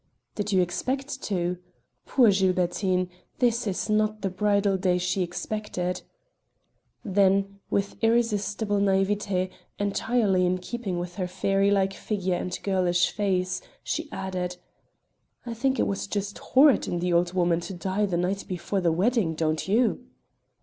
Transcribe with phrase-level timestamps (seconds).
[0.33, 1.59] "Did you expect to?
[2.07, 3.07] Poor Gilbertine!
[3.37, 6.01] This is not the bridal day she expected."
[7.05, 13.61] Then, with irresistible naïveté entirely in keeping with her fairy like figure and girlish face,
[13.83, 14.57] she added:
[15.45, 18.81] "I think it was just horrid in the old woman to die the night before
[18.81, 20.03] the wedding; don't you?"